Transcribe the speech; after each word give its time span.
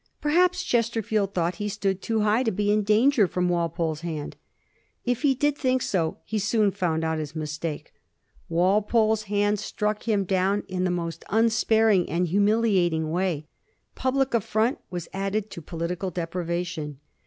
Perhaps 0.19 0.63
Chester 0.63 1.03
field 1.03 1.35
thought 1.35 1.57
he 1.57 1.69
stood 1.69 2.01
too 2.01 2.21
high 2.21 2.41
to 2.41 2.49
be 2.51 2.71
in 2.71 2.81
danger 2.81 3.27
from 3.27 3.49
Wal 3.49 3.69
pole's 3.69 4.01
hand. 4.01 4.35
If 5.05 5.21
he 5.21 5.35
did 5.35 5.55
think 5.55 5.83
so 5.83 6.17
he 6.25 6.39
soon 6.39 6.71
found 6.71 7.03
out 7.03 7.19
his 7.19 7.35
mistake. 7.35 7.93
Walpole's 8.49 9.25
hand 9.25 9.59
struck 9.59 10.07
him 10.09 10.23
down 10.23 10.63
in 10.67 10.85
the 10.85 10.89
most 10.89 11.23
unsparing 11.29 12.09
and 12.09 12.25
humiliating 12.25 13.11
way. 13.11 13.45
Public 13.93 14.33
affront 14.33 14.79
was 14.89 15.07
add 15.13 15.35
ed 15.35 15.51
to 15.51 15.61
political 15.61 16.09
deprivation. 16.09 16.99